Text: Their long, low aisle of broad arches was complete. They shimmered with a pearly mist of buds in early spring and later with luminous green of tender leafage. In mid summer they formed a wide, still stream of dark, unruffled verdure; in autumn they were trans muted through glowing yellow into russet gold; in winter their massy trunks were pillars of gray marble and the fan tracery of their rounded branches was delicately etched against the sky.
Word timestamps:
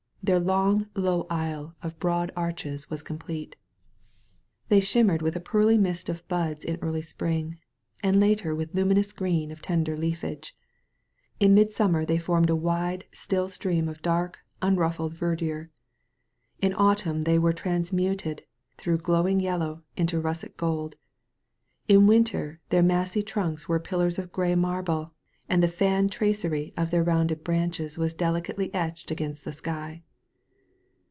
Their 0.23 0.37
long, 0.39 0.85
low 0.95 1.25
aisle 1.31 1.73
of 1.81 1.97
broad 1.97 2.31
arches 2.35 2.91
was 2.91 3.01
complete. 3.01 3.55
They 4.69 4.79
shimmered 4.79 5.23
with 5.23 5.35
a 5.35 5.39
pearly 5.39 5.79
mist 5.79 6.09
of 6.09 6.25
buds 6.27 6.63
in 6.63 6.77
early 6.79 7.01
spring 7.01 7.57
and 8.03 8.19
later 8.19 8.53
with 8.53 8.75
luminous 8.75 9.13
green 9.13 9.49
of 9.49 9.63
tender 9.63 9.97
leafage. 9.97 10.55
In 11.39 11.55
mid 11.55 11.71
summer 11.71 12.05
they 12.05 12.19
formed 12.19 12.51
a 12.51 12.55
wide, 12.55 13.05
still 13.11 13.49
stream 13.49 13.89
of 13.89 14.03
dark, 14.03 14.37
unruffled 14.61 15.15
verdure; 15.15 15.71
in 16.61 16.75
autumn 16.75 17.23
they 17.23 17.39
were 17.39 17.51
trans 17.51 17.91
muted 17.91 18.43
through 18.77 18.99
glowing 18.99 19.39
yellow 19.39 19.81
into 19.97 20.19
russet 20.21 20.55
gold; 20.55 20.97
in 21.87 22.05
winter 22.05 22.59
their 22.69 22.83
massy 22.83 23.23
trunks 23.23 23.67
were 23.67 23.79
pillars 23.79 24.19
of 24.19 24.31
gray 24.31 24.53
marble 24.53 25.15
and 25.49 25.63
the 25.63 25.67
fan 25.67 26.07
tracery 26.09 26.75
of 26.77 26.91
their 26.91 27.03
rounded 27.03 27.43
branches 27.43 27.97
was 27.97 28.13
delicately 28.13 28.71
etched 28.75 29.09
against 29.09 29.43
the 29.43 29.51
sky. 29.51 30.03